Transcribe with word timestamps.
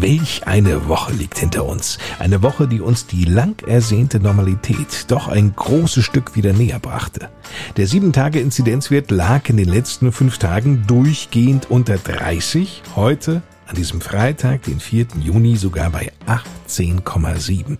Welch 0.00 0.46
eine 0.46 0.88
Woche 0.88 1.12
liegt 1.12 1.38
hinter 1.38 1.66
uns. 1.66 1.98
Eine 2.18 2.42
Woche, 2.42 2.66
die 2.66 2.80
uns 2.80 3.06
die 3.06 3.24
lang 3.24 3.62
ersehnte 3.66 4.18
Normalität 4.18 5.10
doch 5.10 5.28
ein 5.28 5.52
großes 5.54 6.04
Stück 6.04 6.34
wieder 6.36 6.54
näher 6.54 6.78
brachte. 6.78 7.28
Der 7.76 7.86
7-Tage-Inzidenzwert 7.86 9.10
lag 9.10 9.48
in 9.50 9.58
den 9.58 9.68
letzten 9.68 10.10
fünf 10.10 10.38
Tagen 10.38 10.84
durchgehend 10.86 11.70
unter 11.70 11.98
30. 11.98 12.82
Heute, 12.96 13.42
an 13.66 13.76
diesem 13.76 14.00
Freitag, 14.00 14.62
den 14.62 14.80
4. 14.80 15.08
Juni, 15.22 15.56
sogar 15.56 15.90
bei 15.90 16.12
18,7. 16.26 17.76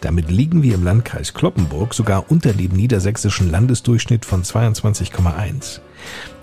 Damit 0.00 0.30
liegen 0.30 0.62
wir 0.62 0.74
im 0.74 0.84
Landkreis 0.84 1.34
Kloppenburg 1.34 1.94
sogar 1.94 2.30
unter 2.30 2.52
dem 2.52 2.72
niedersächsischen 2.72 3.50
Landesdurchschnitt 3.50 4.24
von 4.24 4.42
22,1. 4.42 5.80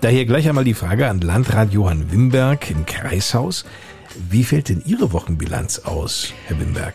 Daher 0.00 0.24
gleich 0.24 0.48
einmal 0.48 0.64
die 0.64 0.74
Frage 0.74 1.08
an 1.08 1.20
Landrat 1.20 1.72
Johann 1.72 2.10
Wimberg 2.10 2.70
im 2.70 2.86
Kreishaus. 2.86 3.64
Wie 4.14 4.44
fällt 4.44 4.68
denn 4.68 4.82
Ihre 4.84 5.12
Wochenbilanz 5.14 5.78
aus, 5.80 6.34
Herr 6.46 6.60
Wimberg? 6.60 6.94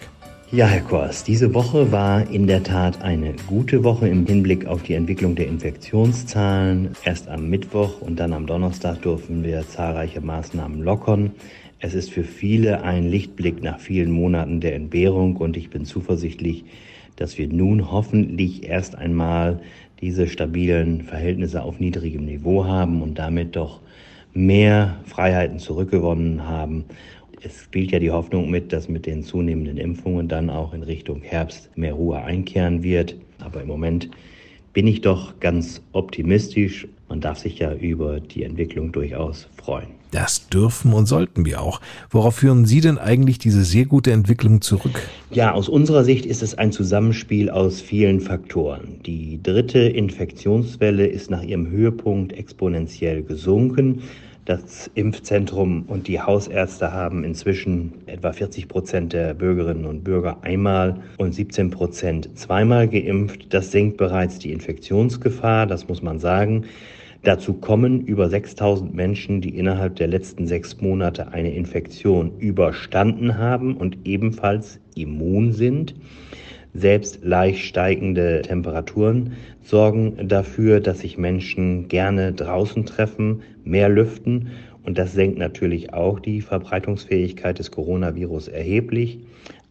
Ja, 0.52 0.68
Herr 0.68 0.82
Kors, 0.82 1.24
diese 1.24 1.52
Woche 1.54 1.92
war 1.92 2.30
in 2.30 2.46
der 2.46 2.62
Tat 2.62 3.02
eine 3.02 3.34
gute 3.48 3.84
Woche 3.84 4.08
im 4.08 4.28
Hinblick 4.28 4.68
auf 4.68 4.84
die 4.84 4.94
Entwicklung 4.94 5.34
der 5.34 5.48
Infektionszahlen. 5.48 6.90
Erst 7.04 7.28
am 7.28 7.50
Mittwoch 7.50 8.02
und 8.02 8.20
dann 8.20 8.34
am 8.34 8.46
Donnerstag 8.46 9.02
durften 9.02 9.44
wir 9.44 9.68
zahlreiche 9.68 10.22
Maßnahmen 10.22 10.84
lockern. 10.84 11.32
Es 11.80 11.96
ist 11.96 12.12
für 12.12 12.24
viele 12.24 12.84
ein 12.84 13.10
Lichtblick 13.10 13.64
nach 13.64 13.80
vielen 13.80 14.12
Monaten 14.12 14.62
der 14.62 14.76
Entbehrung 14.76 15.38
und 15.38 15.58
ich 15.58 15.72
bin 15.72 15.86
zuversichtlich, 15.86 16.66
dass 17.16 17.40
wir 17.40 17.48
nun 17.48 17.92
hoffentlich 17.92 18.64
erst 18.64 18.96
einmal 18.96 19.60
diese 20.02 20.28
stabilen 20.28 21.02
Verhältnisse 21.02 21.64
auf 21.64 21.80
niedrigem 21.80 22.26
Niveau 22.26 22.66
haben 22.66 23.02
und 23.02 23.18
damit 23.18 23.56
doch 23.56 23.82
mehr 24.38 24.98
Freiheiten 25.06 25.60
zurückgewonnen 25.60 26.48
haben. 26.48 26.86
Es 27.42 27.64
spielt 27.64 27.92
ja 27.92 28.00
die 28.00 28.12
Hoffnung 28.12 28.50
mit, 28.50 28.72
dass 28.72 28.88
mit 28.88 29.06
den 29.06 29.24
zunehmenden 29.24 29.78
Impfungen 29.78 30.28
dann 30.28 30.50
auch 30.50 30.74
in 30.74 30.84
Richtung 30.84 31.22
Herbst 31.22 31.70
mehr 31.76 31.94
Ruhe 31.94 32.22
einkehren 32.22 32.84
wird. 32.84 33.16
Aber 33.40 33.62
im 33.62 33.68
Moment 33.68 34.10
bin 34.74 34.88
ich 34.88 35.02
doch 35.02 35.40
ganz 35.40 35.82
optimistisch. 35.92 36.88
Man 37.10 37.22
darf 37.22 37.40
sich 37.40 37.60
ja 37.60 37.74
über 37.74 38.20
die 38.20 38.44
Entwicklung 38.44 38.92
durchaus 38.92 39.48
freuen. 39.56 39.88
Das 40.12 40.48
dürfen 40.50 40.94
und 40.94 41.06
sollten 41.06 41.46
wir 41.46 41.62
auch. 41.62 41.82
Worauf 42.10 42.36
führen 42.36 42.66
Sie 42.66 42.80
denn 42.80 42.98
eigentlich 42.98 43.40
diese 43.40 43.64
sehr 43.64 43.86
gute 43.86 44.12
Entwicklung 44.12 44.62
zurück? 44.62 45.02
Ja, 45.32 45.52
aus 45.52 45.68
unserer 45.68 46.04
Sicht 46.04 46.26
ist 46.26 46.42
es 46.42 46.58
ein 46.58 46.72
Zusammenspiel 46.72 47.50
aus 47.50 47.82
vielen 47.82 48.22
Faktoren. 48.22 49.00
Die 49.06 49.42
dritte 49.42 49.80
Infektionswelle 49.80 51.08
ist 51.08 51.30
nach 51.30 51.44
ihrem 51.44 51.70
Höhepunkt 51.70 52.34
exponentiell 52.34 53.24
gesunken. 53.24 54.04
Das 54.48 54.90
Impfzentrum 54.94 55.84
und 55.88 56.08
die 56.08 56.22
Hausärzte 56.22 56.94
haben 56.94 57.26
inzwischen 57.26 57.92
etwa 58.06 58.32
40 58.32 58.70
Prozent 58.70 59.12
der 59.12 59.34
Bürgerinnen 59.34 59.84
und 59.84 60.06
Bürger 60.06 60.38
einmal 60.42 61.02
und 61.18 61.36
17 61.36 61.70
Prozent 61.70 62.30
zweimal 62.40 62.88
geimpft. 62.88 63.54
Das 63.54 63.74
senkt 63.74 63.98
bereits 63.98 64.40
die 64.40 64.54
Infektionsgefahr, 64.54 65.68
das 65.68 65.90
muss 65.90 66.02
man 66.02 66.20
sagen. 66.20 66.64
Dazu 67.24 67.56
kommen 67.56 68.06
über 68.06 68.30
6000 68.30 68.94
Menschen, 68.94 69.42
die 69.42 69.58
innerhalb 69.58 69.98
der 69.98 70.08
letzten 70.08 70.48
sechs 70.48 70.80
Monate 70.80 71.34
eine 71.34 71.54
Infektion 71.54 72.40
überstanden 72.40 73.38
haben 73.38 73.76
und 73.76 73.98
ebenfalls 74.06 74.80
immun 74.96 75.52
sind. 75.52 75.94
Selbst 76.74 77.24
leicht 77.24 77.66
steigende 77.66 78.42
Temperaturen 78.42 79.34
sorgen 79.64 80.28
dafür, 80.28 80.80
dass 80.80 81.00
sich 81.00 81.18
Menschen 81.18 81.88
gerne 81.88 82.34
draußen 82.34 82.86
treffen, 82.86 83.42
mehr 83.64 83.90
lüften 83.90 84.50
und 84.88 84.98
das 84.98 85.14
senkt 85.14 85.38
natürlich 85.38 85.94
auch 85.94 86.20
die 86.20 86.40
Verbreitungsfähigkeit 86.40 87.60
des 87.60 87.72
Coronavirus 87.72 88.48
erheblich. 88.48 89.20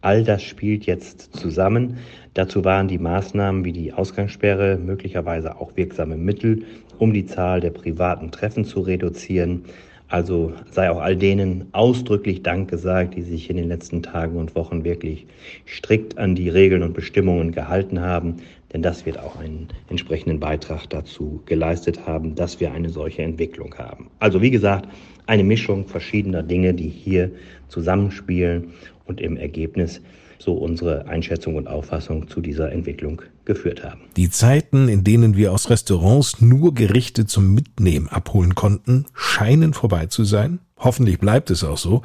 All 0.01 0.23
das 0.23 0.43
spielt 0.43 0.85
jetzt 0.85 1.35
zusammen. 1.35 1.97
Dazu 2.35 2.63
waren 2.63 2.87
die 2.87 2.99
Maßnahmen 2.99 3.65
wie 3.65 3.73
die 3.73 3.93
Ausgangssperre 3.93 4.77
möglicherweise 4.77 5.59
auch 5.59 5.75
wirksame 5.75 6.17
Mittel, 6.17 6.65
um 6.99 7.13
die 7.13 7.25
Zahl 7.25 7.61
der 7.61 7.71
privaten 7.71 8.29
Treffen 8.31 8.63
zu 8.63 8.81
reduzieren. 8.81 9.65
Also 10.09 10.53
sei 10.71 10.89
auch 10.89 11.01
all 11.01 11.17
denen 11.17 11.67
ausdrücklich 11.73 12.41
Dank 12.41 12.69
gesagt, 12.69 13.15
die 13.15 13.23
sich 13.23 13.49
in 13.49 13.57
den 13.57 13.67
letzten 13.67 14.03
Tagen 14.03 14.37
und 14.37 14.55
Wochen 14.55 14.85
wirklich 14.85 15.27
strikt 15.65 16.17
an 16.17 16.33
die 16.33 16.47
Regeln 16.47 16.81
und 16.81 16.93
Bestimmungen 16.93 17.51
gehalten 17.51 17.99
haben, 17.99 18.37
denn 18.71 18.81
das 18.81 19.05
wird 19.05 19.19
auch 19.19 19.37
einen 19.37 19.67
entsprechenden 19.89 20.39
Beitrag 20.39 20.89
dazu 20.89 21.41
geleistet 21.45 22.07
haben, 22.07 22.35
dass 22.35 22.59
wir 22.59 22.71
eine 22.71 22.89
solche 22.89 23.21
Entwicklung 23.21 23.75
haben. 23.77 24.09
Also 24.19 24.41
wie 24.41 24.51
gesagt, 24.51 24.87
eine 25.25 25.43
Mischung 25.43 25.85
verschiedener 25.85 26.43
Dinge, 26.43 26.73
die 26.73 26.89
hier 26.89 27.31
zusammenspielen 27.67 28.69
und 29.05 29.19
im 29.19 29.35
Ergebnis 29.35 30.01
so 30.39 30.53
unsere 30.53 31.07
Einschätzung 31.07 31.55
und 31.55 31.67
Auffassung 31.67 32.27
zu 32.27 32.41
dieser 32.41 32.71
Entwicklung 32.71 33.21
geführt 33.45 33.83
haben. 33.83 34.01
Die 34.15 34.29
Zeiten, 34.29 34.89
in 34.89 35.03
denen 35.03 35.35
wir 35.35 35.53
aus 35.53 35.69
Restaurants 35.69 36.41
nur 36.41 36.73
Gerichte 36.73 37.25
zum 37.25 37.53
Mitnehmen 37.53 38.07
abholen 38.07 38.55
konnten, 38.55 39.05
scheinen 39.13 39.73
vorbei 39.73 40.07
zu 40.07 40.23
sein. 40.23 40.59
Hoffentlich 40.79 41.19
bleibt 41.19 41.49
es 41.49 41.63
auch 41.63 41.77
so. 41.77 42.03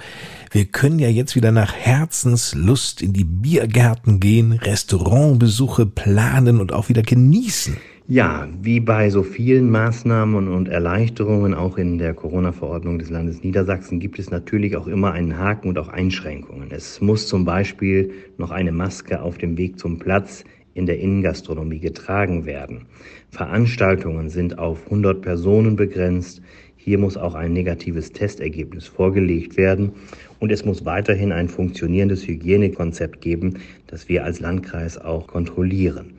Wir 0.51 0.65
können 0.65 0.99
ja 0.99 1.09
jetzt 1.09 1.37
wieder 1.37 1.53
nach 1.53 1.75
Herzenslust 1.75 3.03
in 3.03 3.13
die 3.13 3.25
Biergärten 3.25 4.19
gehen, 4.19 4.53
Restaurantbesuche 4.53 5.85
planen 5.85 6.59
und 6.59 6.73
auch 6.73 6.89
wieder 6.89 7.03
genießen. 7.03 7.77
Ja, 8.09 8.49
wie 8.61 8.81
bei 8.81 9.11
so 9.11 9.23
vielen 9.23 9.71
Maßnahmen 9.71 10.49
und 10.49 10.69
Erleichterungen, 10.69 11.55
auch 11.55 11.79
in 11.79 11.99
der 11.99 12.15
Corona-Verordnung 12.15 12.99
des 12.99 13.11
Landes 13.11 13.45
Niedersachsen, 13.45 14.01
gibt 14.01 14.19
es 14.19 14.29
natürlich 14.29 14.77
auch 14.77 14.89
immer 14.89 15.13
einen 15.13 15.39
Haken 15.39 15.69
und 15.69 15.79
auch 15.79 15.87
Einschränkungen. 15.87 16.73
Es 16.73 17.01
muss 17.01 17.29
zum 17.29 17.45
Beispiel 17.45 18.11
noch 18.39 18.51
eine 18.51 18.73
Maske 18.73 19.23
auf 19.23 19.39
dem 19.39 19.57
Weg 19.57 19.79
zum 19.79 20.01
Platz 20.01 20.43
in 20.75 20.87
der 20.87 20.99
Innengastronomie 20.99 21.79
getragen 21.79 22.45
werden. 22.45 22.87
Veranstaltungen 23.31 24.31
sind 24.31 24.59
auf 24.59 24.83
100 24.87 25.23
Personen 25.23 25.77
begrenzt. 25.77 26.43
Hier 26.77 26.99
muss 26.99 27.17
auch 27.17 27.37
ein 27.37 27.53
negatives 27.53 28.11
Testergebnis 28.11 28.89
vorgelegt 28.89 29.57
werden. 29.57 29.93
Und 30.41 30.51
es 30.51 30.65
muss 30.65 30.85
weiterhin 30.85 31.31
ein 31.31 31.49
funktionierendes 31.49 32.27
Hygienekonzept 32.27 33.21
geben, 33.21 33.61
das 33.87 34.09
wir 34.09 34.25
als 34.25 34.41
Landkreis 34.41 34.99
auch 34.99 35.29
kontrollieren. 35.29 36.15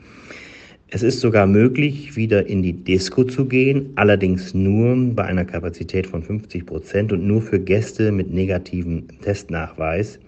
Es 0.95 1.01
ist 1.01 1.21
sogar 1.21 1.47
möglich, 1.47 2.15
wieder 2.15 2.45
in 2.45 2.61
die 2.61 2.73
Disco 2.73 3.23
zu 3.23 3.45
gehen, 3.45 3.89
allerdings 3.95 4.53
nur 4.53 4.95
bei 5.15 5.23
einer 5.23 5.43
Kapazität 5.43 6.05
von 6.05 6.21
50 6.21 6.67
Prozent 6.67 7.11
und 7.11 7.25
nur 7.25 7.41
für 7.41 7.59
Gäste 7.59 8.11
mit 8.11 8.31
negativem 8.31 9.07
Testnachweis. 9.23 10.19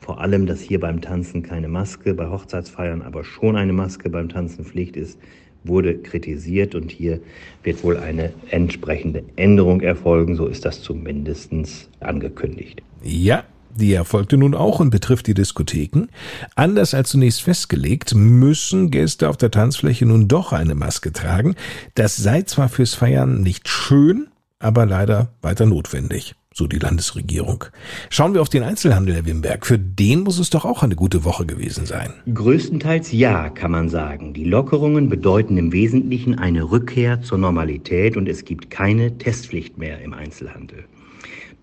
Vor 0.00 0.22
allem, 0.22 0.46
dass 0.46 0.62
hier 0.62 0.80
beim 0.80 1.02
Tanzen 1.02 1.42
keine 1.42 1.68
Maske, 1.68 2.14
bei 2.14 2.26
Hochzeitsfeiern 2.26 3.02
aber 3.02 3.22
schon 3.22 3.54
eine 3.54 3.74
Maske 3.74 4.08
beim 4.08 4.30
Tanzen 4.30 4.64
Pflicht 4.64 4.96
ist, 4.96 5.18
wurde 5.62 5.98
kritisiert 5.98 6.74
und 6.74 6.90
hier 6.90 7.20
wird 7.62 7.84
wohl 7.84 7.98
eine 7.98 8.32
entsprechende 8.48 9.24
Änderung 9.36 9.82
erfolgen. 9.82 10.36
So 10.36 10.46
ist 10.46 10.64
das 10.64 10.80
zumindest 10.80 11.52
angekündigt. 12.00 12.82
Ja, 13.02 13.44
die 13.76 13.92
erfolgte 13.92 14.36
nun 14.36 14.54
auch 14.54 14.80
und 14.80 14.90
betrifft 14.90 15.26
die 15.26 15.34
Diskotheken. 15.34 16.06
Anders 16.54 16.94
als 16.94 17.10
zunächst 17.10 17.42
festgelegt, 17.42 18.14
müssen 18.14 18.90
Gäste 18.90 19.28
auf 19.28 19.36
der 19.36 19.50
Tanzfläche 19.50 20.06
nun 20.06 20.28
doch 20.28 20.52
eine 20.52 20.74
Maske 20.74 21.12
tragen. 21.12 21.54
Das 21.94 22.16
sei 22.16 22.42
zwar 22.42 22.68
fürs 22.68 22.94
Feiern 22.94 23.42
nicht 23.42 23.68
schön, 23.68 24.28
aber 24.58 24.86
leider 24.86 25.28
weiter 25.42 25.66
notwendig 25.66 26.34
so 26.54 26.68
die 26.68 26.78
Landesregierung. 26.78 27.64
Schauen 28.10 28.32
wir 28.32 28.40
auf 28.40 28.48
den 28.48 28.62
Einzelhandel, 28.62 29.16
Herr 29.16 29.26
Wimberg. 29.26 29.66
Für 29.66 29.78
den 29.78 30.20
muss 30.20 30.38
es 30.38 30.50
doch 30.50 30.64
auch 30.64 30.84
eine 30.84 30.94
gute 30.94 31.24
Woche 31.24 31.44
gewesen 31.44 31.84
sein. 31.84 32.12
Größtenteils 32.32 33.10
ja, 33.12 33.50
kann 33.50 33.72
man 33.72 33.88
sagen. 33.88 34.32
Die 34.34 34.44
Lockerungen 34.44 35.08
bedeuten 35.08 35.56
im 35.58 35.72
Wesentlichen 35.72 36.38
eine 36.38 36.70
Rückkehr 36.70 37.20
zur 37.22 37.38
Normalität 37.38 38.16
und 38.16 38.28
es 38.28 38.44
gibt 38.44 38.70
keine 38.70 39.18
Testpflicht 39.18 39.78
mehr 39.78 40.00
im 40.00 40.14
Einzelhandel. 40.14 40.84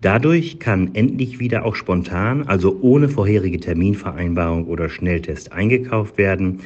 Dadurch 0.02 0.58
kann 0.58 0.96
endlich 0.96 1.40
wieder 1.40 1.64
auch 1.64 1.76
spontan, 1.76 2.48
also 2.48 2.76
ohne 2.82 3.08
vorherige 3.08 3.60
Terminvereinbarung 3.60 4.66
oder 4.66 4.90
Schnelltest 4.90 5.52
eingekauft 5.52 6.18
werden. 6.18 6.62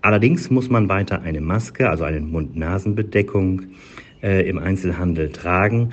Allerdings 0.00 0.48
muss 0.48 0.70
man 0.70 0.88
weiter 0.88 1.20
eine 1.20 1.42
Maske, 1.42 1.90
also 1.90 2.04
eine 2.04 2.20
Mund-Nasen-Bedeckung 2.20 3.62
äh, 4.22 4.48
im 4.48 4.58
Einzelhandel 4.58 5.30
tragen. 5.30 5.90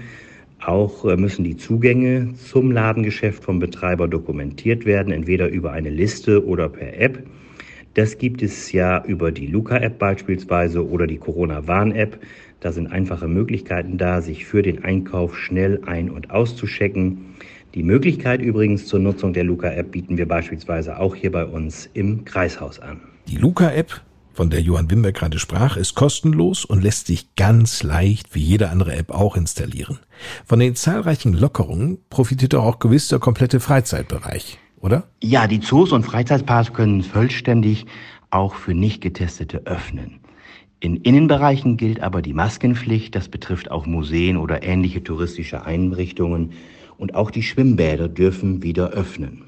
Auch 0.66 1.04
äh, 1.04 1.18
müssen 1.18 1.44
die 1.44 1.58
Zugänge 1.58 2.34
zum 2.36 2.72
Ladengeschäft 2.72 3.44
vom 3.44 3.60
Betreiber 3.60 4.08
dokumentiert 4.08 4.86
werden, 4.86 5.12
entweder 5.12 5.50
über 5.50 5.74
eine 5.74 5.90
Liste 5.90 6.46
oder 6.46 6.70
per 6.70 6.98
App. 6.98 7.26
Das 7.96 8.18
gibt 8.18 8.42
es 8.42 8.72
ja 8.72 9.04
über 9.06 9.32
die 9.32 9.48
Luca-App 9.48 10.00
beispielsweise 10.00 10.88
oder 10.88 11.08
die 11.08 11.18
Corona-Warn-App. 11.18 12.20
Da 12.66 12.72
sind 12.72 12.88
einfache 12.88 13.28
Möglichkeiten 13.28 14.00
da, 14.00 14.24
sich 14.24 14.46
für 14.46 14.64
den 14.64 14.84
Einkauf 14.84 15.38
schnell 15.38 15.82
ein- 15.86 16.10
und 16.10 16.32
auszuchecken. 16.32 17.36
Die 17.76 17.84
Möglichkeit 17.84 18.42
übrigens 18.42 18.88
zur 18.88 19.00
Nutzung 19.00 19.34
der 19.34 19.44
Luca-App 19.44 19.92
bieten 19.92 20.18
wir 20.18 20.28
beispielsweise 20.28 21.00
auch 21.00 21.14
hier 21.14 21.32
bei 21.32 21.46
uns 21.46 21.88
im 21.94 22.26
Kreishaus 22.26 22.80
an. 22.80 23.02
Die 23.28 23.38
Luca-App, 23.38 24.02
von 24.34 24.50
der 24.50 24.62
Johann 24.62 24.90
Wimberg 24.90 25.14
gerade 25.14 25.38
sprach, 25.38 25.78
ist 25.78 25.94
kostenlos 25.94 26.66
und 26.66 26.82
lässt 26.82 27.06
sich 27.06 27.36
ganz 27.36 27.84
leicht 27.84 28.34
wie 28.34 28.42
jede 28.42 28.72
andere 28.72 28.96
App 28.96 29.12
auch 29.12 29.38
installieren. 29.38 30.00
Von 30.44 30.58
den 30.58 30.74
zahlreichen 30.74 31.34
Lockerungen 31.34 32.00
profitiert 32.10 32.56
auch 32.56 32.80
gewiss 32.80 33.10
der 33.10 33.20
komplette 33.20 33.60
Freizeitbereich 33.60 34.58
oder? 34.80 35.04
Ja, 35.22 35.46
die 35.46 35.60
Zoos 35.60 35.92
und 35.92 36.04
Freizeitparks 36.04 36.74
können 36.74 37.04
vollständig 37.04 37.86
auch 38.32 38.56
für 38.56 38.74
Nicht-Getestete 38.74 39.68
öffnen. 39.68 40.20
In 40.86 40.98
Innenbereichen 40.98 41.78
gilt 41.78 42.02
aber 42.02 42.22
die 42.22 42.36
Maskenpflicht. 42.36 43.16
Das 43.16 43.28
betrifft 43.28 43.72
auch 43.72 43.88
Museen 43.88 44.38
oder 44.38 44.62
ähnliche 44.62 45.04
touristische 45.04 45.66
Einrichtungen. 45.66 46.52
Und 47.00 47.16
auch 47.16 47.32
die 47.32 47.42
Schwimmbäder 47.42 48.08
dürfen 48.08 48.62
wieder 48.62 48.92
öffnen. 48.92 49.46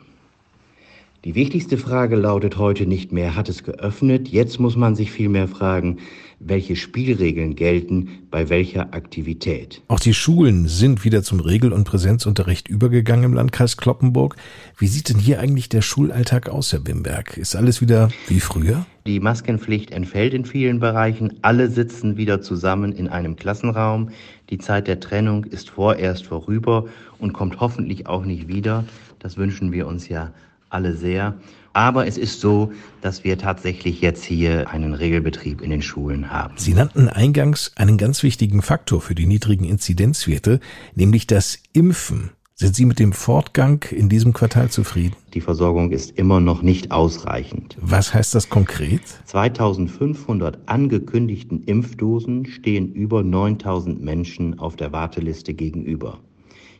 Die 1.25 1.33
wichtigste 1.33 1.79
Frage 1.79 2.15
lautet 2.15 2.57
heute 2.57 2.85
nicht 2.85 3.11
mehr, 3.11 3.35
hat 3.35 3.49
es 3.49 3.63
geöffnet? 3.63 4.27
Jetzt 4.27 4.59
muss 4.59 4.75
man 4.75 4.95
sich 4.95 5.11
vielmehr 5.11 5.47
fragen, 5.47 5.97
welche 6.39 6.75
Spielregeln 6.75 7.55
gelten 7.55 8.09
bei 8.29 8.49
welcher 8.49 8.93
Aktivität. 8.93 9.81
Auch 9.87 9.99
die 9.99 10.13
Schulen 10.13 10.67
sind 10.67 11.03
wieder 11.03 11.23
zum 11.23 11.39
Regel- 11.39 11.73
und 11.73 11.85
Präsenzunterricht 11.85 12.67
übergegangen 12.67 13.25
im 13.25 13.33
Landkreis 13.33 13.77
Kloppenburg. 13.77 14.35
Wie 14.77 14.85
sieht 14.85 15.09
denn 15.09 15.17
hier 15.17 15.39
eigentlich 15.39 15.69
der 15.69 15.81
Schulalltag 15.81 16.49
aus, 16.49 16.71
Herr 16.71 16.81
Bimberg? 16.81 17.35
Ist 17.35 17.55
alles 17.55 17.81
wieder 17.81 18.09
wie 18.27 18.39
früher? 18.39 18.85
Die 19.07 19.19
Maskenpflicht 19.19 19.89
entfällt 19.89 20.35
in 20.35 20.45
vielen 20.45 20.79
Bereichen. 20.79 21.39
Alle 21.41 21.71
sitzen 21.71 22.17
wieder 22.17 22.41
zusammen 22.41 22.91
in 22.91 23.07
einem 23.07 23.35
Klassenraum. 23.35 24.09
Die 24.51 24.59
Zeit 24.59 24.87
der 24.87 24.99
Trennung 24.99 25.45
ist 25.45 25.71
vorerst 25.71 26.27
vorüber 26.27 26.85
und 27.17 27.33
kommt 27.33 27.59
hoffentlich 27.59 28.05
auch 28.05 28.23
nicht 28.23 28.47
wieder. 28.47 28.85
Das 29.17 29.37
wünschen 29.37 29.71
wir 29.71 29.87
uns 29.87 30.07
ja 30.09 30.31
alle 30.69 30.95
sehr. 30.95 31.35
Aber 31.73 32.07
es 32.07 32.17
ist 32.17 32.41
so, 32.41 32.71
dass 33.01 33.23
wir 33.23 33.37
tatsächlich 33.37 34.01
jetzt 34.01 34.23
hier 34.23 34.69
einen 34.71 34.95
Regelbetrieb 34.95 35.61
in 35.61 35.69
den 35.69 35.83
Schulen 35.83 36.31
haben. 36.31 36.55
Sie 36.57 36.73
nannten 36.73 37.07
eingangs 37.07 37.71
einen 37.75 37.97
ganz 37.97 38.23
wichtigen 38.23 38.63
Faktor 38.63 38.99
für 38.99 39.13
die 39.13 39.27
niedrigen 39.27 39.65
Inzidenzwerte, 39.65 40.59
nämlich 40.95 41.27
das 41.27 41.59
Impfen. 41.73 42.31
Sind 42.55 42.75
Sie 42.75 42.85
mit 42.85 42.97
dem 42.97 43.13
Fortgang 43.13 43.85
in 43.91 44.09
diesem 44.09 44.33
Quartal 44.33 44.71
zufrieden? 44.71 45.15
Die 45.35 45.41
Versorgung 45.41 45.91
ist 45.91 46.17
immer 46.17 46.39
noch 46.39 46.63
nicht 46.63 46.89
ausreichend. 46.89 47.77
Was 47.79 48.15
heißt 48.15 48.33
das 48.33 48.49
konkret? 48.49 49.03
2500 49.25 50.67
angekündigten 50.67 51.61
Impfdosen 51.65 52.47
stehen 52.47 52.91
über 52.91 53.21
9000 53.21 54.01
Menschen 54.01 54.57
auf 54.57 54.75
der 54.75 54.91
Warteliste 54.91 55.53
gegenüber. 55.53 56.17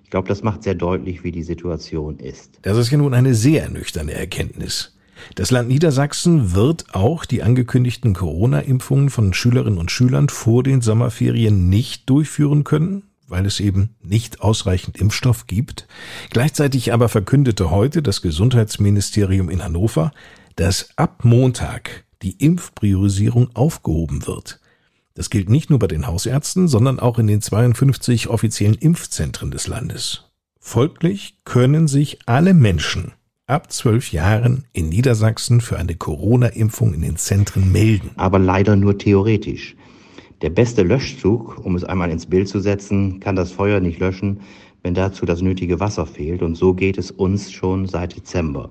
Ich 0.08 0.12
glaube, 0.12 0.30
das 0.30 0.42
macht 0.42 0.64
sehr 0.64 0.74
deutlich, 0.74 1.26
wie 1.26 1.34
die 1.34 1.44
Situation 1.44 2.18
ist. 2.20 2.60
Das 2.62 2.78
ist 2.78 2.90
ja 2.90 2.98
nun 2.98 3.14
eine 3.14 3.36
sehr 3.36 3.64
ernüchternde 3.64 4.14
Erkenntnis. 4.14 4.96
Das 5.36 5.52
Land 5.52 5.68
Niedersachsen 5.68 6.56
wird 6.56 6.96
auch 6.96 7.26
die 7.26 7.44
angekündigten 7.44 8.14
Corona-Impfungen 8.14 9.10
von 9.10 9.34
Schülerinnen 9.34 9.78
und 9.78 9.92
Schülern 9.92 10.30
vor 10.30 10.64
den 10.64 10.80
Sommerferien 10.80 11.68
nicht 11.68 12.10
durchführen 12.10 12.64
können, 12.64 13.04
weil 13.28 13.46
es 13.46 13.60
eben 13.60 13.98
nicht 14.02 14.40
ausreichend 14.40 14.96
Impfstoff 14.96 15.46
gibt. 15.46 15.90
Gleichzeitig 16.30 16.94
aber 16.94 17.10
verkündete 17.10 17.70
heute 17.70 18.02
das 18.02 18.22
Gesundheitsministerium 18.22 19.50
in 19.50 19.62
Hannover, 19.62 20.14
dass 20.56 20.88
ab 20.96 21.26
Montag 21.26 22.06
die 22.22 22.38
Impfpriorisierung 22.38 23.50
aufgehoben 23.56 24.26
wird. 24.26 24.62
Das 25.18 25.32
gilt 25.32 25.50
nicht 25.50 25.72
nur 25.72 25.80
bei 25.80 25.88
den 25.88 26.06
Hausärzten, 26.06 26.68
sondern 26.68 27.00
auch 27.00 27.18
in 27.18 27.26
den 27.26 27.42
52 27.42 28.28
offiziellen 28.28 28.76
Impfzentren 28.76 29.50
des 29.50 29.68
Landes. 29.68 30.26
Folglich 30.60 31.40
können 31.44 31.88
sich 31.88 32.20
alle 32.28 32.54
Menschen 32.54 33.14
ab 33.48 33.72
zwölf 33.72 34.12
Jahren 34.12 34.66
in 34.74 34.90
Niedersachsen 34.90 35.60
für 35.60 35.80
eine 35.80 35.96
Corona-Impfung 35.96 36.94
in 36.94 37.02
den 37.02 37.16
Zentren 37.16 37.72
melden. 37.72 38.12
Aber 38.16 38.38
leider 38.38 38.76
nur 38.76 39.00
theoretisch. 39.00 39.76
Der 40.44 40.52
beste 40.52 40.84
Löschzug, 40.84 41.66
um 41.66 41.76
es 41.76 41.84
einmal 41.84 42.12
ins 42.12 42.28
Bild 42.28 42.48
zu 42.48 42.60
setzen, 42.60 43.20
kann 43.20 43.36
das 43.36 43.52
Feuer 43.52 43.80
nicht 43.80 44.00
löschen, 44.00 44.42
wenn 44.84 44.94
dazu 44.94 45.26
das 45.26 45.42
nötige 45.42 45.80
Wasser 45.80 46.06
fehlt. 46.06 46.44
Und 46.44 46.54
so 46.54 46.76
geht 46.76 47.00
es 47.00 47.10
uns 47.10 47.52
schon 47.52 47.88
seit 47.88 48.16
Dezember. 48.16 48.70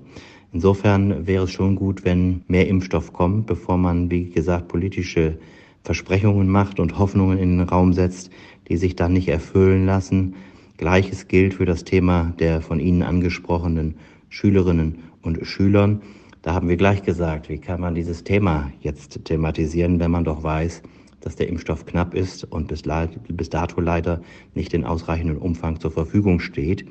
Insofern 0.53 1.27
wäre 1.27 1.43
es 1.43 1.51
schon 1.51 1.75
gut, 1.75 2.05
wenn 2.05 2.45
mehr 2.47 2.69
Impfstoff 2.69 3.11
kommt, 3.11 3.47
bevor 3.47 3.77
man, 3.77 4.09
wie 4.09 4.29
gesagt, 4.29 4.69
politische 4.69 5.37
Versprechungen 5.87 6.49
macht 6.49 6.81
und 6.81 6.99
Hoffnungen 6.99 7.37
in 7.37 7.59
den 7.59 7.67
Raum 7.69 7.93
setzt, 7.93 8.29
die 8.67 8.75
sich 8.75 8.97
dann 8.97 9.13
nicht 9.13 9.29
erfüllen 9.29 9.85
lassen. 9.85 10.35
Gleiches 10.75 11.29
gilt 11.29 11.53
für 11.53 11.63
das 11.63 11.85
Thema 11.85 12.33
der 12.39 12.61
von 12.61 12.81
Ihnen 12.81 13.03
angesprochenen 13.03 13.95
Schülerinnen 14.27 15.03
und 15.21 15.47
Schülern. 15.47 16.01
Da 16.41 16.53
haben 16.53 16.67
wir 16.67 16.75
gleich 16.75 17.03
gesagt, 17.03 17.47
wie 17.47 17.57
kann 17.57 17.79
man 17.79 17.95
dieses 17.95 18.25
Thema 18.25 18.69
jetzt 18.81 19.23
thematisieren, 19.23 20.01
wenn 20.01 20.11
man 20.11 20.25
doch 20.25 20.43
weiß, 20.43 20.81
dass 21.21 21.37
der 21.37 21.47
Impfstoff 21.47 21.85
knapp 21.85 22.13
ist 22.13 22.43
und 22.43 22.67
bis, 22.67 22.83
bis 23.29 23.49
dato 23.49 23.79
leider 23.79 24.19
nicht 24.55 24.73
in 24.73 24.83
ausreichendem 24.83 25.37
Umfang 25.37 25.79
zur 25.79 25.91
Verfügung 25.91 26.41
steht. 26.41 26.85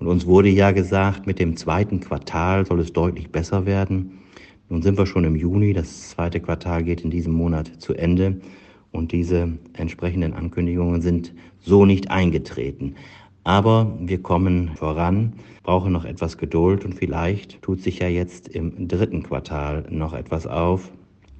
Und 0.00 0.08
uns 0.08 0.26
wurde 0.26 0.48
ja 0.48 0.72
gesagt, 0.72 1.24
mit 1.24 1.38
dem 1.38 1.56
zweiten 1.56 2.00
Quartal 2.00 2.66
soll 2.66 2.80
es 2.80 2.92
deutlich 2.92 3.30
besser 3.30 3.64
werden. 3.64 4.18
Nun 4.70 4.82
sind 4.82 4.96
wir 4.96 5.06
schon 5.06 5.24
im 5.24 5.34
Juni, 5.34 5.72
das 5.72 6.10
zweite 6.10 6.38
Quartal 6.38 6.84
geht 6.84 7.00
in 7.00 7.10
diesem 7.10 7.32
Monat 7.32 7.72
zu 7.82 7.92
Ende 7.92 8.40
und 8.92 9.10
diese 9.10 9.58
entsprechenden 9.72 10.32
Ankündigungen 10.32 11.02
sind 11.02 11.34
so 11.58 11.84
nicht 11.84 12.12
eingetreten. 12.12 12.94
Aber 13.42 13.98
wir 13.98 14.22
kommen 14.22 14.70
voran, 14.76 15.32
brauchen 15.64 15.90
noch 15.90 16.04
etwas 16.04 16.38
Geduld 16.38 16.84
und 16.84 16.94
vielleicht 16.94 17.60
tut 17.62 17.80
sich 17.80 17.98
ja 17.98 18.06
jetzt 18.06 18.46
im 18.46 18.86
dritten 18.86 19.24
Quartal 19.24 19.86
noch 19.90 20.14
etwas 20.14 20.46
auf, 20.46 20.92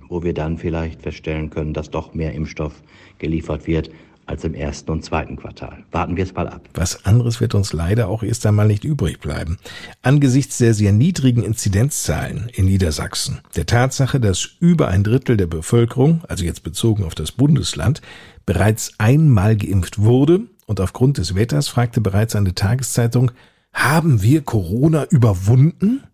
wo 0.09 0.25
wir 0.25 0.35
dann 0.35 0.59
vielleicht 0.59 1.01
feststellen 1.01 1.51
können, 1.51 1.73
dass 1.73 1.89
doch 1.89 2.15
mehr 2.15 2.33
Impfstoff 2.33 2.83
geliefert 3.19 3.69
wird, 3.69 3.93
als 4.31 4.45
im 4.45 4.55
ersten 4.55 4.91
und 4.93 5.05
zweiten 5.05 5.37
Quartal. 5.37 5.85
Warten 5.91 6.17
wir 6.17 6.25
es 6.25 6.33
mal 6.33 6.49
ab. 6.49 6.69
Was 6.75 7.05
anderes 7.05 7.41
wird 7.41 7.55
uns 7.55 7.73
leider 7.73 8.09
auch 8.09 8.23
erst 8.23 8.47
einmal 8.47 8.69
nicht 8.69 8.85
übrig 8.85 9.21
bleiben. 9.21 9.59
Angesichts 10.03 10.59
der 10.59 10.73
sehr 10.73 10.93
niedrigen 10.93 11.43
Inzidenzzahlen 11.43 12.49
in 12.55 12.67
Niedersachsen, 12.67 13.41
der 13.57 13.67
Tatsache, 13.67 14.21
dass 14.21 14.49
über 14.61 14.89
ein 14.89 15.03
Drittel 15.03 15.37
der 15.37 15.49
Bevölkerung, 15.49 16.23
also 16.29 16.45
jetzt 16.45 16.63
bezogen 16.63 17.05
auf 17.05 17.15
das 17.15 17.33
Bundesland, 17.33 18.01
bereits 18.47 18.95
einmal 18.99 19.57
geimpft 19.57 19.99
wurde 19.99 20.43
und 20.67 20.81
aufgrund 20.81 21.19
des 21.19 21.35
Wetters 21.35 21.69
fragte 21.69 22.01
bereits 22.01 22.37
eine 22.37 22.55
Tageszeitung, 22.55 23.33
haben 23.73 24.23
wir 24.23 24.43
Corona 24.43 25.05
überwunden? 25.11 26.05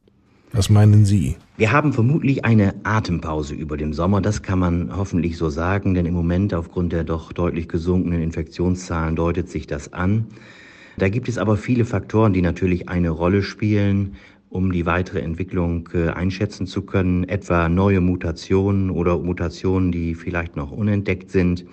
Was 0.53 0.71
meinen 0.71 1.05
Sie? 1.05 1.37
Wir 1.59 1.73
haben 1.73 1.95
vermutlich 1.95 2.45
eine 2.45 2.75
Atempause 2.83 3.55
über 3.55 3.79
dem 3.79 3.95
Sommer, 3.95 4.21
das 4.21 4.43
kann 4.43 4.59
man 4.59 4.95
hoffentlich 4.95 5.39
so 5.39 5.49
sagen, 5.49 5.95
denn 5.95 6.05
im 6.05 6.13
Moment 6.13 6.53
aufgrund 6.53 6.93
der 6.93 7.03
doch 7.03 7.33
deutlich 7.33 7.67
gesunkenen 7.67 8.21
Infektionszahlen 8.21 9.17
deutet 9.17 9.49
sich 9.49 9.67
das 9.67 9.91
an. 9.95 10.27
Da 10.99 11.09
gibt 11.09 11.31
es 11.31 11.39
aber 11.39 11.57
viele 11.57 11.87
Faktoren, 11.87 12.35
die 12.35 12.43
natürlich 12.43 12.91
eine 12.91 13.09
Rolle 13.09 13.43
spielen, 13.43 14.17
um 14.51 14.71
die 14.71 14.85
weitere 14.85 15.21
Entwicklung 15.21 15.89
äh, 15.95 16.09
einschätzen 16.11 16.67
zu 16.67 16.83
können, 16.83 17.25
etwa 17.25 17.71
neue 17.71 18.03
Mutationen 18.03 18.91
oder 18.91 19.19
Mutationen, 19.19 19.93
die 19.93 20.15
vielleicht 20.15 20.57
noch 20.57 20.71
unentdeckt 20.73 21.31
sind. 21.31 21.65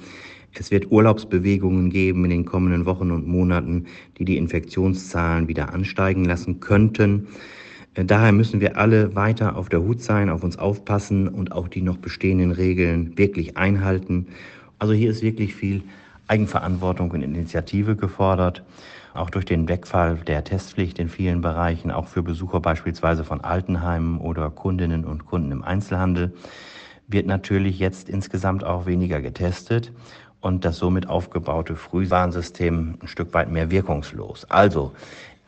Es 0.53 0.71
wird 0.71 0.93
Urlaubsbewegungen 0.93 1.89
geben 1.89 2.23
in 2.23 2.29
den 2.29 2.45
kommenden 2.45 2.85
Wochen 2.85 3.11
und 3.11 3.27
Monaten, 3.27 3.87
die 4.17 4.23
die 4.23 4.37
Infektionszahlen 4.37 5.49
wieder 5.49 5.73
ansteigen 5.73 6.23
lassen 6.23 6.61
könnten. 6.61 7.27
Daher 7.95 8.31
müssen 8.31 8.59
wir 8.59 8.77
alle 8.77 9.15
weiter 9.15 9.55
auf 9.55 9.69
der 9.69 9.81
Hut 9.81 10.01
sein, 10.01 10.29
auf 10.29 10.43
uns 10.43 10.57
aufpassen 10.57 11.27
und 11.27 11.51
auch 11.51 11.67
die 11.67 11.81
noch 11.81 11.97
bestehenden 11.97 12.51
Regeln 12.51 13.15
wirklich 13.17 13.55
einhalten. 13.55 14.27
Also 14.79 14.93
hier 14.93 15.11
ist 15.11 15.21
wirklich 15.21 15.53
viel 15.53 15.83
Eigenverantwortung 16.27 17.11
und 17.11 17.21
Initiative 17.21 17.95
gefordert. 17.95 18.63
Auch 19.13 19.29
durch 19.29 19.45
den 19.45 19.69
Wegfall 19.69 20.15
der 20.25 20.43
Testpflicht 20.43 20.97
in 20.97 21.07
vielen 21.07 21.41
Bereichen, 21.41 21.91
auch 21.91 22.07
für 22.07 22.23
Besucher 22.23 22.59
beispielsweise 22.59 23.23
von 23.23 23.41
Altenheimen 23.41 24.17
oder 24.17 24.49
Kundinnen 24.49 25.05
und 25.05 25.27
Kunden 25.27 25.51
im 25.51 25.63
Einzelhandel, 25.63 26.33
wird 27.07 27.27
natürlich 27.27 27.77
jetzt 27.77 28.09
insgesamt 28.09 28.63
auch 28.63 28.87
weniger 28.87 29.21
getestet 29.21 29.91
und 30.41 30.65
das 30.65 30.77
somit 30.77 31.07
aufgebaute 31.07 31.75
Frühwarnsystem 31.75 32.95
ein 33.01 33.07
Stück 33.07 33.35
weit 33.35 33.51
mehr 33.51 33.69
wirkungslos. 33.69 34.45
Also 34.49 34.93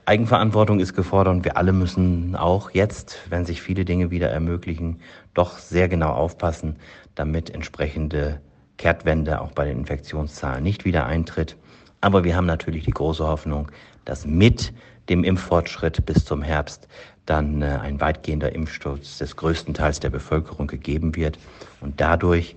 Eigenverantwortung 0.08 0.80
ist 0.80 0.94
gefordert 0.94 1.34
und 1.34 1.46
wir 1.46 1.58
alle 1.58 1.74
müssen 1.74 2.36
auch 2.36 2.70
jetzt, 2.72 3.18
wenn 3.30 3.44
sich 3.44 3.64
viele 3.64 3.86
Dinge 3.86 4.12
wieder 4.12 4.30
ermöglichen, 4.30 5.00
doch 5.34 5.58
sehr 5.58 5.88
genau 5.90 6.12
aufpassen, 6.12 6.76
damit 7.16 7.50
entsprechende 7.50 8.40
Kehrtwende 8.78 9.42
auch 9.42 9.52
bei 9.52 9.66
den 9.66 9.80
Infektionszahlen 9.80 10.64
nicht 10.64 10.86
wieder 10.86 11.08
eintritt. 11.08 11.58
Aber 12.02 12.24
wir 12.24 12.36
haben 12.36 12.46
natürlich 12.46 12.86
die 12.86 12.92
große 12.92 13.26
Hoffnung, 13.26 13.72
dass 14.06 14.28
mit 14.28 14.74
dem 15.10 15.24
Impffortschritt 15.24 16.06
bis 16.06 16.24
zum 16.24 16.44
Herbst 16.44 16.88
dann 17.26 17.64
äh, 17.64 17.80
ein 17.82 18.00
weitgehender 18.00 18.54
Impfschutz 18.54 19.18
des 19.18 19.36
größten 19.36 19.74
Teils 19.74 20.00
der 20.00 20.12
Bevölkerung 20.12 20.68
gegeben 20.68 21.16
wird 21.16 21.40
und 21.82 22.00
dadurch 22.00 22.56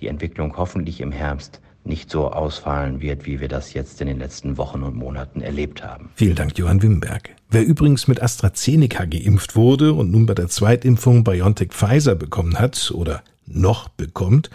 die 0.00 0.08
Entwicklung 0.08 0.56
hoffentlich 0.58 1.00
im 1.00 1.12
Herbst 1.12 1.62
nicht 1.84 2.10
so 2.10 2.30
ausfallen 2.30 3.00
wird, 3.00 3.26
wie 3.26 3.40
wir 3.40 3.48
das 3.48 3.72
jetzt 3.72 4.00
in 4.00 4.06
den 4.06 4.18
letzten 4.18 4.56
Wochen 4.58 4.82
und 4.82 4.96
Monaten 4.96 5.40
erlebt 5.40 5.82
haben. 5.82 6.10
Vielen 6.14 6.34
Dank, 6.34 6.56
Johann 6.58 6.82
Wimberg. 6.82 7.30
Wer 7.50 7.64
übrigens 7.64 8.06
mit 8.06 8.22
AstraZeneca 8.22 9.06
geimpft 9.06 9.56
wurde 9.56 9.92
und 9.92 10.10
nun 10.10 10.26
bei 10.26 10.34
der 10.34 10.48
Zweitimpfung 10.48 11.24
BioNTech 11.24 11.72
Pfizer 11.72 12.14
bekommen 12.14 12.58
hat 12.58 12.92
oder 12.94 13.22
noch 13.46 13.88
bekommt, 13.88 14.50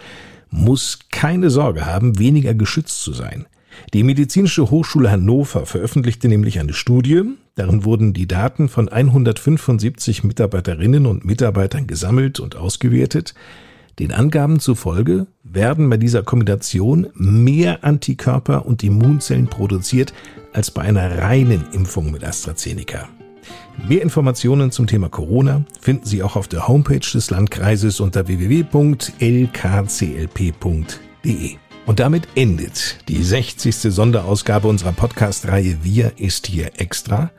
muss 0.50 1.00
keine 1.10 1.50
Sorge 1.50 1.86
haben, 1.86 2.18
weniger 2.18 2.54
geschützt 2.54 3.02
zu 3.02 3.12
sein. 3.12 3.46
Die 3.92 4.02
Medizinische 4.02 4.70
Hochschule 4.70 5.10
Hannover 5.10 5.66
veröffentlichte 5.66 6.28
nämlich 6.28 6.58
eine 6.58 6.72
Studie, 6.72 7.22
darin 7.56 7.84
wurden 7.84 8.14
die 8.14 8.26
Daten 8.26 8.68
von 8.68 8.88
175 8.88 10.24
Mitarbeiterinnen 10.24 11.06
und 11.06 11.24
Mitarbeitern 11.24 11.86
gesammelt 11.86 12.40
und 12.40 12.56
ausgewertet. 12.56 13.34
Den 13.98 14.12
Angaben 14.12 14.60
zufolge 14.60 15.26
werden 15.42 15.88
bei 15.88 15.96
dieser 15.96 16.22
Kombination 16.22 17.06
mehr 17.14 17.82
Antikörper 17.82 18.66
und 18.66 18.84
Immunzellen 18.84 19.46
produziert 19.46 20.12
als 20.52 20.70
bei 20.70 20.82
einer 20.82 21.16
reinen 21.18 21.64
Impfung 21.72 22.10
mit 22.10 22.22
AstraZeneca. 22.22 23.08
Mehr 23.88 24.02
Informationen 24.02 24.70
zum 24.70 24.86
Thema 24.86 25.08
Corona 25.08 25.64
finden 25.80 26.04
Sie 26.04 26.22
auch 26.22 26.36
auf 26.36 26.46
der 26.46 26.68
Homepage 26.68 26.98
des 26.98 27.30
Landkreises 27.30 28.00
unter 28.00 28.28
www.lkclp.de. 28.28 29.16
Und 31.86 32.00
damit 32.00 32.28
endet 32.34 32.98
die 33.08 33.22
60. 33.22 33.76
Sonderausgabe 33.76 34.68
unserer 34.68 34.92
Podcast-Reihe 34.92 35.78
Wir 35.82 36.12
ist 36.18 36.48
hier 36.48 36.72
extra. 36.78 37.30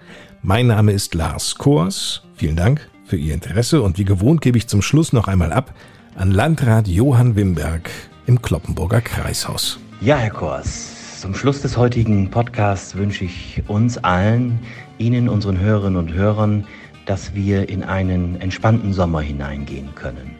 Mein 0.42 0.66
Name 0.68 0.94
ist 0.94 1.14
Lars 1.14 1.54
Kors. 1.56 2.24
Vielen 2.36 2.56
Dank 2.56 2.90
für 3.06 3.18
Ihr 3.18 3.36
Interesse 3.36 3.84
und 3.84 4.00
wie 4.00 4.06
gewohnt 4.06 4.42
gebe 4.42 4.58
ich 4.58 4.66
zum 4.68 4.82
Schluss 4.82 5.14
noch 5.14 5.28
einmal 5.28 5.54
ab 5.54 5.76
an 6.18 6.32
Landrat 6.32 6.88
Johann 6.88 7.36
Wimberg 7.36 7.92
im 8.26 8.42
Kloppenburger 8.42 9.02
Kreishaus. 9.02 9.80
Ja, 10.02 10.18
Herr 10.18 10.32
Kors, 10.32 11.22
zum 11.22 11.36
Schluss 11.36 11.62
des 11.62 11.78
heutigen 11.78 12.32
Podcasts 12.32 12.96
wünsche 12.96 13.26
ich 13.26 13.62
uns 13.68 14.00
allen, 14.00 14.58
Ihnen, 14.98 15.30
unseren 15.30 15.60
Hörerinnen 15.60 15.98
und 15.98 16.14
Hörern, 16.14 16.66
dass 17.06 17.36
wir 17.36 17.70
in 17.70 17.84
einen 17.84 18.42
entspannten 18.42 18.94
Sommer 18.94 19.22
hineingehen 19.22 19.94
können, 19.94 20.36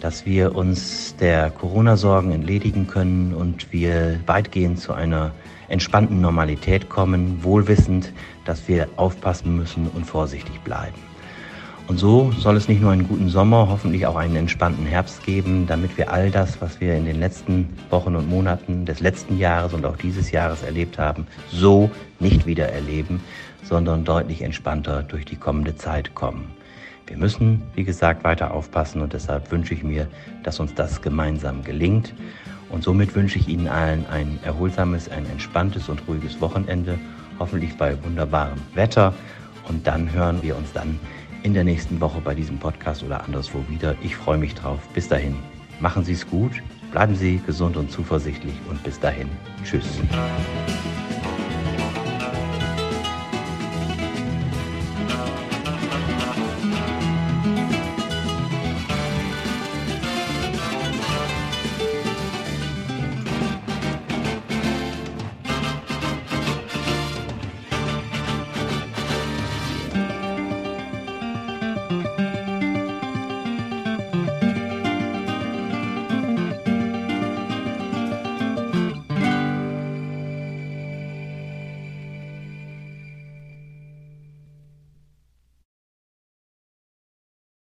dass 0.00 0.26
wir 0.26 0.54
uns 0.54 1.16
der 1.16 1.50
Corona-Sorgen 1.50 2.32
entledigen 2.32 2.86
können 2.86 3.32
und 3.32 3.72
wir 3.72 4.20
weitgehend 4.26 4.80
zu 4.80 4.92
einer 4.92 5.32
entspannten 5.68 6.20
Normalität 6.20 6.90
kommen, 6.90 7.42
wohlwissend, 7.42 8.12
dass 8.44 8.68
wir 8.68 8.86
aufpassen 8.96 9.56
müssen 9.56 9.88
und 9.88 10.04
vorsichtig 10.04 10.60
bleiben. 10.60 11.11
Und 11.88 11.98
so 11.98 12.32
soll 12.38 12.56
es 12.56 12.68
nicht 12.68 12.80
nur 12.80 12.92
einen 12.92 13.08
guten 13.08 13.28
Sommer, 13.28 13.68
hoffentlich 13.68 14.06
auch 14.06 14.16
einen 14.16 14.36
entspannten 14.36 14.86
Herbst 14.86 15.24
geben, 15.24 15.66
damit 15.66 15.96
wir 15.98 16.12
all 16.12 16.30
das, 16.30 16.60
was 16.60 16.80
wir 16.80 16.94
in 16.94 17.04
den 17.04 17.18
letzten 17.18 17.68
Wochen 17.90 18.16
und 18.16 18.28
Monaten 18.28 18.86
des 18.86 19.00
letzten 19.00 19.36
Jahres 19.36 19.74
und 19.74 19.84
auch 19.84 19.96
dieses 19.96 20.30
Jahres 20.30 20.62
erlebt 20.62 20.98
haben, 20.98 21.26
so 21.50 21.90
nicht 22.20 22.46
wieder 22.46 22.68
erleben, 22.68 23.20
sondern 23.62 24.04
deutlich 24.04 24.42
entspannter 24.42 25.02
durch 25.02 25.24
die 25.24 25.36
kommende 25.36 25.76
Zeit 25.76 26.14
kommen. 26.14 26.50
Wir 27.06 27.16
müssen, 27.16 27.62
wie 27.74 27.84
gesagt, 27.84 28.24
weiter 28.24 28.54
aufpassen 28.54 29.02
und 29.02 29.12
deshalb 29.12 29.50
wünsche 29.50 29.74
ich 29.74 29.82
mir, 29.82 30.06
dass 30.44 30.60
uns 30.60 30.74
das 30.74 31.02
gemeinsam 31.02 31.62
gelingt. 31.62 32.14
Und 32.70 32.84
somit 32.84 33.14
wünsche 33.14 33.38
ich 33.38 33.48
Ihnen 33.48 33.68
allen 33.68 34.06
ein 34.06 34.38
erholsames, 34.44 35.10
ein 35.10 35.26
entspanntes 35.26 35.90
und 35.90 36.00
ruhiges 36.08 36.40
Wochenende, 36.40 36.98
hoffentlich 37.38 37.76
bei 37.76 38.02
wunderbarem 38.02 38.58
Wetter. 38.74 39.12
Und 39.68 39.86
dann 39.86 40.10
hören 40.10 40.42
wir 40.42 40.56
uns 40.56 40.72
dann 40.72 40.98
in 41.42 41.54
der 41.54 41.64
nächsten 41.64 42.00
Woche 42.00 42.20
bei 42.20 42.34
diesem 42.34 42.58
Podcast 42.58 43.02
oder 43.02 43.24
anderswo 43.24 43.64
wieder. 43.68 43.96
Ich 44.02 44.16
freue 44.16 44.38
mich 44.38 44.54
drauf. 44.54 44.80
Bis 44.94 45.08
dahin, 45.08 45.36
machen 45.80 46.04
Sie 46.04 46.12
es 46.12 46.26
gut, 46.26 46.52
bleiben 46.92 47.14
Sie 47.16 47.40
gesund 47.44 47.76
und 47.76 47.90
zuversichtlich 47.90 48.54
und 48.68 48.82
bis 48.84 49.00
dahin, 49.00 49.28
tschüss. 49.64 50.00